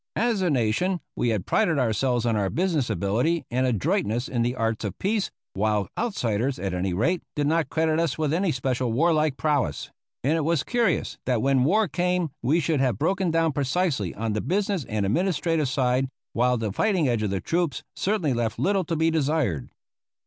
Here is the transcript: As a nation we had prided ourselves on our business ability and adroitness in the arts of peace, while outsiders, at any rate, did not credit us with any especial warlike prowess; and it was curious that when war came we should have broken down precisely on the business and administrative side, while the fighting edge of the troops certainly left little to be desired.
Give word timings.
As 0.15 0.41
a 0.41 0.49
nation 0.49 0.99
we 1.15 1.29
had 1.29 1.45
prided 1.45 1.77
ourselves 1.77 2.25
on 2.25 2.35
our 2.35 2.49
business 2.49 2.89
ability 2.89 3.45
and 3.51 3.67
adroitness 3.67 4.27
in 4.27 4.41
the 4.41 4.55
arts 4.55 4.83
of 4.83 4.97
peace, 4.97 5.29
while 5.53 5.89
outsiders, 5.95 6.57
at 6.57 6.73
any 6.73 6.91
rate, 6.91 7.21
did 7.35 7.45
not 7.45 7.69
credit 7.69 7.99
us 7.99 8.17
with 8.17 8.33
any 8.33 8.49
especial 8.49 8.91
warlike 8.91 9.37
prowess; 9.37 9.91
and 10.23 10.33
it 10.35 10.43
was 10.43 10.63
curious 10.63 11.19
that 11.27 11.43
when 11.43 11.65
war 11.65 11.87
came 11.87 12.31
we 12.41 12.59
should 12.59 12.79
have 12.79 12.97
broken 12.97 13.29
down 13.29 13.51
precisely 13.51 14.11
on 14.15 14.33
the 14.33 14.41
business 14.41 14.85
and 14.85 15.05
administrative 15.05 15.69
side, 15.69 16.09
while 16.33 16.57
the 16.57 16.71
fighting 16.73 17.07
edge 17.07 17.21
of 17.21 17.29
the 17.29 17.39
troops 17.39 17.83
certainly 17.95 18.33
left 18.33 18.57
little 18.57 18.83
to 18.83 18.95
be 18.95 19.11
desired. 19.11 19.69